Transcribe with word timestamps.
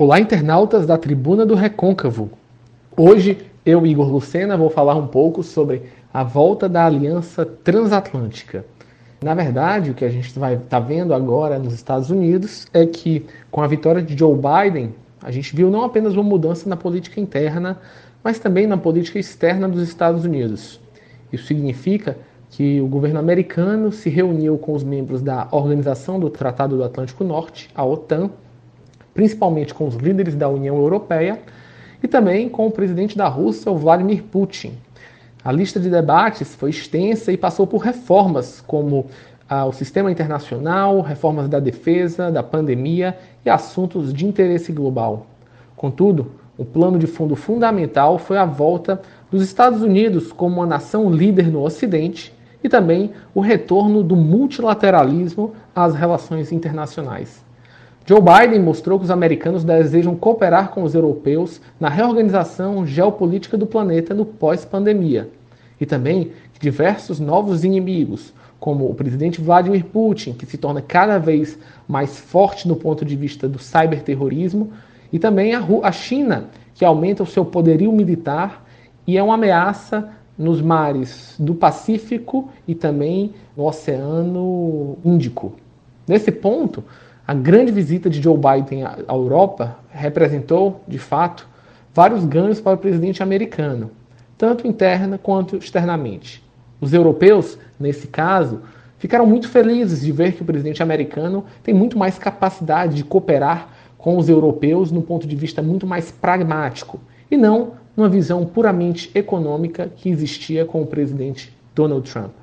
Olá, 0.00 0.18
internautas 0.18 0.86
da 0.86 0.96
Tribuna 0.96 1.44
do 1.44 1.54
Recôncavo. 1.54 2.30
Hoje 2.96 3.36
eu, 3.66 3.86
Igor 3.86 4.10
Lucena, 4.10 4.56
vou 4.56 4.70
falar 4.70 4.94
um 4.94 5.06
pouco 5.06 5.42
sobre 5.42 5.82
a 6.10 6.24
volta 6.24 6.66
da 6.70 6.86
Aliança 6.86 7.44
Transatlântica. 7.44 8.64
Na 9.22 9.34
verdade, 9.34 9.90
o 9.90 9.94
que 9.94 10.06
a 10.06 10.08
gente 10.08 10.38
vai 10.38 10.54
estar 10.54 10.66
tá 10.68 10.80
vendo 10.80 11.12
agora 11.12 11.58
nos 11.58 11.74
Estados 11.74 12.08
Unidos 12.08 12.66
é 12.72 12.86
que, 12.86 13.26
com 13.50 13.60
a 13.60 13.66
vitória 13.66 14.00
de 14.00 14.16
Joe 14.16 14.34
Biden, 14.34 14.94
a 15.22 15.30
gente 15.30 15.54
viu 15.54 15.70
não 15.70 15.84
apenas 15.84 16.14
uma 16.14 16.22
mudança 16.22 16.66
na 16.66 16.78
política 16.78 17.20
interna, 17.20 17.78
mas 18.24 18.38
também 18.38 18.66
na 18.66 18.78
política 18.78 19.18
externa 19.18 19.68
dos 19.68 19.82
Estados 19.82 20.24
Unidos. 20.24 20.80
Isso 21.30 21.44
significa 21.44 22.16
que 22.48 22.80
o 22.80 22.86
governo 22.86 23.18
americano 23.18 23.92
se 23.92 24.08
reuniu 24.08 24.56
com 24.56 24.72
os 24.72 24.82
membros 24.82 25.20
da 25.20 25.46
Organização 25.50 26.18
do 26.18 26.30
Tratado 26.30 26.74
do 26.78 26.84
Atlântico 26.84 27.22
Norte, 27.22 27.68
a 27.74 27.84
OTAN, 27.84 28.30
principalmente 29.14 29.74
com 29.74 29.86
os 29.86 29.96
líderes 29.96 30.34
da 30.34 30.48
União 30.48 30.76
Europeia 30.76 31.40
e 32.02 32.08
também 32.08 32.48
com 32.48 32.66
o 32.66 32.70
presidente 32.70 33.16
da 33.16 33.28
Rússia, 33.28 33.70
Vladimir 33.72 34.22
Putin. 34.24 34.72
A 35.44 35.52
lista 35.52 35.80
de 35.80 35.88
debates 35.88 36.54
foi 36.54 36.70
extensa 36.70 37.32
e 37.32 37.36
passou 37.36 37.66
por 37.66 37.78
reformas 37.78 38.62
como 38.66 39.06
ah, 39.48 39.64
o 39.64 39.72
sistema 39.72 40.10
internacional, 40.10 41.00
reformas 41.00 41.48
da 41.48 41.58
defesa, 41.58 42.30
da 42.30 42.42
pandemia 42.42 43.16
e 43.44 43.50
assuntos 43.50 44.12
de 44.12 44.26
interesse 44.26 44.70
global. 44.70 45.26
Contudo, 45.76 46.32
o 46.58 46.64
plano 46.64 46.98
de 46.98 47.06
fundo 47.06 47.34
fundamental 47.34 48.18
foi 48.18 48.36
a 48.36 48.44
volta 48.44 49.00
dos 49.30 49.42
Estados 49.42 49.80
Unidos 49.80 50.30
como 50.30 50.56
uma 50.56 50.66
nação 50.66 51.10
líder 51.10 51.50
no 51.50 51.62
Ocidente 51.62 52.34
e 52.62 52.68
também 52.68 53.12
o 53.34 53.40
retorno 53.40 54.02
do 54.02 54.14
multilateralismo 54.14 55.54
às 55.74 55.94
relações 55.94 56.52
internacionais. 56.52 57.42
Joe 58.06 58.20
Biden 58.20 58.60
mostrou 58.60 58.98
que 58.98 59.04
os 59.04 59.10
americanos 59.10 59.62
desejam 59.62 60.16
cooperar 60.16 60.70
com 60.70 60.82
os 60.82 60.94
europeus 60.94 61.60
na 61.78 61.88
reorganização 61.88 62.86
geopolítica 62.86 63.56
do 63.56 63.66
planeta 63.66 64.14
no 64.14 64.24
pós-pandemia. 64.24 65.28
E 65.80 65.86
também 65.86 66.32
que 66.52 66.60
diversos 66.60 67.20
novos 67.20 67.64
inimigos, 67.64 68.34
como 68.58 68.90
o 68.90 68.94
presidente 68.94 69.40
Vladimir 69.40 69.84
Putin, 69.84 70.32
que 70.32 70.44
se 70.44 70.58
torna 70.58 70.82
cada 70.82 71.18
vez 71.18 71.58
mais 71.86 72.18
forte 72.18 72.66
no 72.66 72.76
ponto 72.76 73.04
de 73.04 73.16
vista 73.16 73.48
do 73.48 73.58
cyberterrorismo, 73.58 74.72
e 75.12 75.18
também 75.18 75.52
a 75.54 75.92
China, 75.92 76.46
que 76.74 76.84
aumenta 76.84 77.22
o 77.22 77.26
seu 77.26 77.44
poderio 77.44 77.92
militar 77.92 78.64
e 79.06 79.16
é 79.16 79.22
uma 79.22 79.34
ameaça 79.34 80.10
nos 80.38 80.62
mares 80.62 81.34
do 81.38 81.54
Pacífico 81.54 82.50
e 82.66 82.74
também 82.74 83.34
no 83.56 83.66
Oceano 83.66 84.96
Índico. 85.04 85.52
Nesse 86.08 86.32
ponto, 86.32 86.82
a 87.30 87.34
grande 87.34 87.70
visita 87.70 88.10
de 88.10 88.20
Joe 88.20 88.36
Biden 88.36 88.82
à 88.82 88.98
Europa 89.08 89.78
representou, 89.92 90.80
de 90.88 90.98
fato, 90.98 91.46
vários 91.94 92.24
ganhos 92.24 92.60
para 92.60 92.74
o 92.74 92.76
presidente 92.76 93.22
americano, 93.22 93.92
tanto 94.36 94.66
interna 94.66 95.16
quanto 95.16 95.56
externamente. 95.56 96.42
Os 96.80 96.92
europeus, 96.92 97.56
nesse 97.78 98.08
caso, 98.08 98.62
ficaram 98.98 99.26
muito 99.26 99.48
felizes 99.48 100.00
de 100.00 100.10
ver 100.10 100.32
que 100.32 100.42
o 100.42 100.44
presidente 100.44 100.82
americano 100.82 101.44
tem 101.62 101.72
muito 101.72 101.96
mais 101.96 102.18
capacidade 102.18 102.96
de 102.96 103.04
cooperar 103.04 103.68
com 103.96 104.18
os 104.18 104.28
europeus 104.28 104.90
no 104.90 105.00
ponto 105.00 105.24
de 105.24 105.36
vista 105.36 105.62
muito 105.62 105.86
mais 105.86 106.10
pragmático 106.10 106.98
e 107.30 107.36
não 107.36 107.74
numa 107.96 108.08
visão 108.08 108.44
puramente 108.44 109.08
econômica 109.14 109.88
que 109.94 110.08
existia 110.08 110.64
com 110.64 110.82
o 110.82 110.86
presidente 110.86 111.56
Donald 111.76 112.10
Trump. 112.10 112.39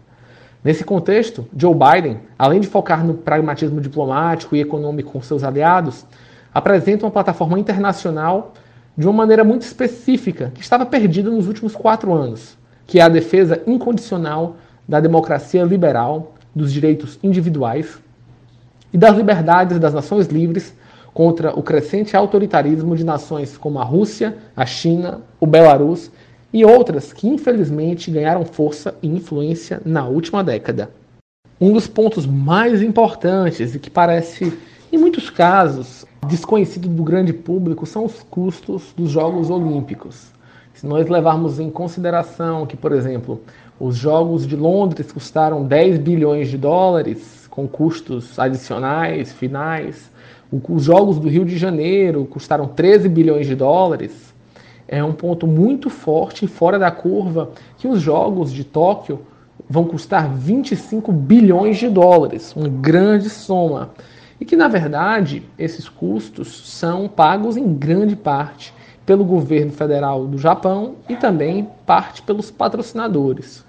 Nesse 0.67 0.83
contexto, 0.83 1.47
Joe 1.55 1.73
Biden, 1.73 2.19
além 2.37 2.59
de 2.59 2.67
focar 2.67 3.01
no 3.01 3.13
pragmatismo 3.13 3.79
diplomático 3.79 4.53
e 4.53 4.59
econômico 4.59 5.13
com 5.13 5.21
seus 5.21 5.41
aliados, 5.41 6.05
apresenta 6.53 7.05
uma 7.05 7.11
plataforma 7.11 7.57
internacional 7.57 8.51
de 8.97 9.07
uma 9.07 9.13
maneira 9.13 9.45
muito 9.45 9.61
específica 9.61 10.51
que 10.53 10.59
estava 10.59 10.85
perdida 10.85 11.29
nos 11.29 11.47
últimos 11.47 11.73
quatro 11.73 12.13
anos, 12.13 12.57
que 12.85 12.99
é 12.99 13.01
a 13.01 13.07
defesa 13.07 13.63
incondicional 13.65 14.57
da 14.85 14.99
democracia 14.99 15.63
liberal, 15.63 16.35
dos 16.53 16.73
direitos 16.73 17.17
individuais 17.23 18.01
e 18.91 18.97
das 18.97 19.15
liberdades 19.15 19.79
das 19.79 19.93
nações 19.93 20.27
livres 20.27 20.75
contra 21.13 21.57
o 21.57 21.63
crescente 21.63 22.17
autoritarismo 22.17 22.93
de 22.93 23.05
nações 23.05 23.57
como 23.57 23.79
a 23.79 23.85
Rússia, 23.85 24.35
a 24.53 24.65
China, 24.65 25.21
o 25.39 25.47
Belarus 25.47 26.11
e 26.51 26.63
outras 26.63 27.11
que 27.13 27.27
infelizmente 27.27 28.11
ganharam 28.11 28.45
força 28.45 28.95
e 29.01 29.07
influência 29.07 29.81
na 29.85 30.05
última 30.07 30.43
década. 30.43 30.89
Um 31.59 31.73
dos 31.73 31.87
pontos 31.87 32.25
mais 32.25 32.81
importantes 32.81 33.73
e 33.73 33.79
que 33.79 33.89
parece, 33.89 34.57
em 34.91 34.97
muitos 34.97 35.29
casos, 35.29 36.05
desconhecido 36.27 36.87
do 36.87 37.03
grande 37.03 37.33
público 37.33 37.85
são 37.85 38.05
os 38.05 38.21
custos 38.23 38.93
dos 38.95 39.09
Jogos 39.09 39.49
Olímpicos. 39.49 40.31
Se 40.73 40.85
nós 40.85 41.07
levarmos 41.09 41.59
em 41.59 41.71
consideração 41.71 42.67
que, 42.67 42.77
por 42.77 42.91
exemplo, 42.91 43.41
os 43.79 43.95
Jogos 43.95 44.45
de 44.45 44.55
Londres 44.55 45.11
custaram 45.11 45.63
10 45.63 45.97
bilhões 45.99 46.49
de 46.49 46.57
dólares, 46.57 47.47
com 47.49 47.67
custos 47.67 48.37
adicionais, 48.37 49.33
finais, 49.33 50.11
os 50.51 50.83
Jogos 50.83 51.17
do 51.19 51.27
Rio 51.27 51.43
de 51.43 51.57
Janeiro 51.57 52.25
custaram 52.25 52.67
13 52.67 53.09
bilhões 53.09 53.47
de 53.47 53.55
dólares, 53.55 54.33
é 54.87 55.03
um 55.03 55.13
ponto 55.13 55.45
muito 55.45 55.89
forte 55.89 56.47
fora 56.47 56.79
da 56.79 56.89
curva 56.89 57.51
que 57.77 57.87
os 57.87 57.99
jogos 57.99 58.51
de 58.51 58.63
Tóquio 58.63 59.19
vão 59.69 59.83
custar 59.83 60.29
25 60.29 61.11
bilhões 61.11 61.77
de 61.77 61.89
dólares, 61.89 62.55
uma 62.55 62.69
grande 62.69 63.29
soma. 63.29 63.89
E 64.39 64.45
que, 64.45 64.55
na 64.55 64.67
verdade, 64.67 65.43
esses 65.57 65.89
custos 65.89 66.69
são 66.69 67.07
pagos 67.07 67.57
em 67.57 67.73
grande 67.73 68.15
parte 68.15 68.73
pelo 69.05 69.25
governo 69.25 69.71
federal 69.71 70.25
do 70.25 70.37
Japão 70.37 70.95
e 71.09 71.15
também 71.15 71.67
parte 71.85 72.21
pelos 72.21 72.51
patrocinadores. 72.51 73.66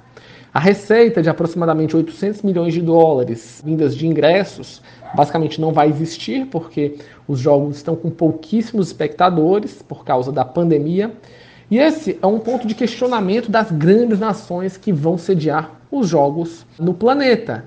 A 0.59 0.61
receita 0.61 1.23
de 1.23 1.31
aproximadamente 1.31 1.97
800 1.97 2.43
milhões 2.43 2.75
de 2.75 2.83
dólares 2.83 3.63
vindas 3.65 3.95
de 3.95 4.09
ingressos 4.09 4.83
basicamente 5.15 5.61
não 5.61 5.73
vai 5.73 5.89
existir, 5.89 6.47
porque 6.47 6.97
os 7.29 7.39
jogos 7.39 7.77
estão 7.77 7.95
com 7.95 8.11
pouquíssimos 8.11 8.89
espectadores 8.89 9.81
por 9.83 10.05
causa 10.05 10.33
da 10.33 10.45
pandemia. 10.45 11.13
E 11.71 11.79
esse 11.79 12.19
é 12.21 12.27
um 12.27 12.41
ponto 12.41 12.67
de 12.67 12.75
questionamento 12.75 13.49
das 13.49 13.71
grandes 13.71 14.19
nações 14.19 14.77
que 14.77 14.93
vão 14.93 15.17
sediar 15.17 15.71
os 15.93 16.09
jogos 16.09 16.67
no 16.77 16.93
planeta. 16.93 17.65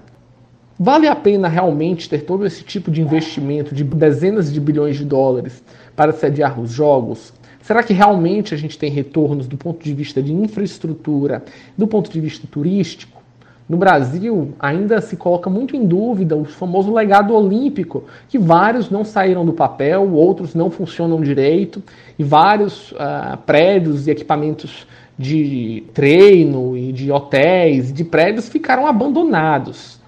Vale 0.78 1.08
a 1.08 1.16
pena 1.16 1.48
realmente 1.48 2.10
ter 2.10 2.26
todo 2.26 2.46
esse 2.46 2.62
tipo 2.62 2.92
de 2.92 3.02
investimento 3.02 3.74
de 3.74 3.86
dezenas 3.86 4.52
de 4.52 4.60
bilhões 4.60 4.98
de 4.98 5.06
dólares 5.06 5.64
para 5.96 6.12
sediar 6.12 6.60
os 6.60 6.72
jogos? 6.72 7.32
Será 7.62 7.84
que 7.84 7.94
realmente 7.94 8.54
a 8.54 8.58
gente 8.58 8.78
tem 8.78 8.90
retornos 8.90 9.48
do 9.48 9.58
ponto 9.58 9.84
de 9.84 9.94
vista 9.94 10.22
de 10.22 10.34
infraestrutura, 10.34 11.44
do 11.78 11.88
ponto 11.88 12.12
de 12.12 12.20
vista 12.20 12.48
turístico? 12.50 13.22
No 13.70 13.78
Brasil, 13.78 14.54
ainda 14.60 15.00
se 15.00 15.16
coloca 15.16 15.50
muito 15.50 15.78
em 15.78 15.86
dúvida 15.86 16.36
o 16.36 16.44
famoso 16.44 16.94
legado 16.94 17.34
olímpico, 17.34 18.04
que 18.28 18.38
vários 18.38 18.90
não 18.90 19.06
saíram 19.06 19.46
do 19.46 19.54
papel, 19.54 20.12
outros 20.12 20.54
não 20.54 20.70
funcionam 20.70 21.22
direito, 21.22 21.82
e 22.20 22.24
vários 22.24 22.92
uh, 22.92 23.38
prédios 23.46 24.08
e 24.08 24.12
equipamentos 24.12 24.86
de 25.18 25.86
treino 25.94 26.76
e 26.76 26.92
de 26.92 27.12
hotéis, 27.12 27.94
de 27.94 28.04
prédios 28.04 28.50
ficaram 28.50 28.86
abandonados. 28.86 30.01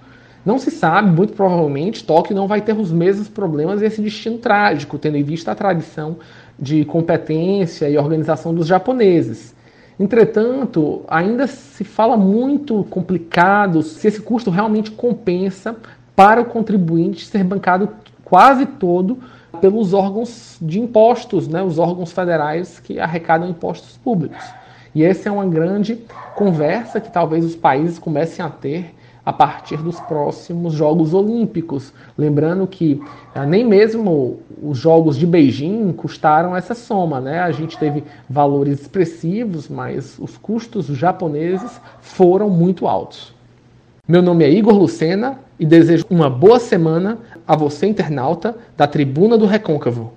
Não 0.44 0.58
se 0.58 0.70
sabe, 0.70 1.10
muito 1.10 1.32
provavelmente, 1.32 2.04
Tóquio 2.04 2.36
não 2.36 2.46
vai 2.46 2.60
ter 2.60 2.76
os 2.76 2.92
mesmos 2.92 3.28
problemas 3.28 3.80
e 3.80 3.86
esse 3.86 4.02
destino 4.02 4.36
trágico, 4.36 4.98
tendo 4.98 5.16
em 5.16 5.22
vista 5.22 5.52
a 5.52 5.54
tradição 5.54 6.18
de 6.58 6.84
competência 6.84 7.88
e 7.88 7.96
organização 7.96 8.54
dos 8.54 8.66
japoneses. 8.66 9.54
Entretanto, 9.98 11.02
ainda 11.08 11.46
se 11.46 11.84
fala 11.84 12.16
muito 12.16 12.84
complicado 12.90 13.82
se 13.82 14.06
esse 14.06 14.20
custo 14.20 14.50
realmente 14.50 14.90
compensa 14.90 15.76
para 16.14 16.40
o 16.40 16.44
contribuinte 16.44 17.26
ser 17.26 17.42
bancado 17.42 17.88
quase 18.24 18.66
todo 18.66 19.18
pelos 19.60 19.94
órgãos 19.94 20.58
de 20.60 20.80
impostos, 20.80 21.48
né, 21.48 21.62
os 21.62 21.78
órgãos 21.78 22.12
federais 22.12 22.80
que 22.80 22.98
arrecadam 22.98 23.48
impostos 23.48 23.96
públicos. 23.96 24.44
E 24.94 25.02
essa 25.02 25.28
é 25.28 25.32
uma 25.32 25.46
grande 25.46 25.98
conversa 26.34 27.00
que 27.00 27.10
talvez 27.10 27.44
os 27.44 27.56
países 27.56 27.98
comecem 27.98 28.44
a 28.44 28.48
ter 28.48 28.94
a 29.24 29.32
partir 29.32 29.78
dos 29.78 29.98
próximos 30.00 30.74
Jogos 30.74 31.14
Olímpicos. 31.14 31.92
Lembrando 32.16 32.66
que 32.66 33.00
ah, 33.34 33.46
nem 33.46 33.64
mesmo 33.64 34.40
os 34.62 34.78
Jogos 34.78 35.16
de 35.16 35.26
Beijing 35.26 35.92
custaram 35.92 36.54
essa 36.54 36.74
soma, 36.74 37.20
né? 37.20 37.40
A 37.40 37.50
gente 37.50 37.78
teve 37.78 38.04
valores 38.28 38.82
expressivos, 38.82 39.68
mas 39.68 40.18
os 40.18 40.36
custos 40.36 40.86
japoneses 40.86 41.80
foram 42.00 42.50
muito 42.50 42.86
altos. 42.86 43.34
Meu 44.06 44.20
nome 44.20 44.44
é 44.44 44.50
Igor 44.50 44.74
Lucena 44.74 45.38
e 45.58 45.64
desejo 45.64 46.04
uma 46.10 46.28
boa 46.28 46.58
semana 46.58 47.18
a 47.46 47.56
você, 47.56 47.86
internauta 47.86 48.54
da 48.76 48.86
Tribuna 48.86 49.38
do 49.38 49.46
Recôncavo. 49.46 50.12